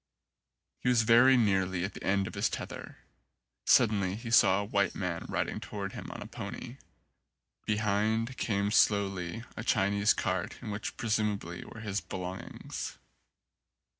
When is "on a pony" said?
6.09-6.77